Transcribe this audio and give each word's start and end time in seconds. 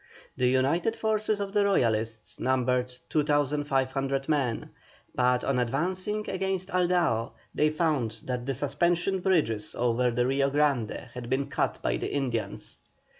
The 0.35 0.47
united 0.47 0.95
forces 0.95 1.39
of 1.39 1.53
the 1.53 1.63
Royalists 1.63 2.39
numbered 2.39 2.91
2,500 3.09 4.27
men, 4.27 4.71
but 5.13 5.43
on 5.43 5.59
advancing 5.59 6.27
against 6.27 6.69
Aldao, 6.73 7.33
they 7.53 7.69
found 7.69 8.17
that 8.23 8.47
the 8.47 8.55
suspension 8.55 9.19
bridges 9.19 9.75
over 9.77 10.09
the 10.09 10.25
Rio 10.25 10.49
Grande 10.49 11.09
had 11.13 11.29
been 11.29 11.49
cut 11.49 11.83
by 11.83 11.97
the 11.97 12.11
Indians. 12.11 12.79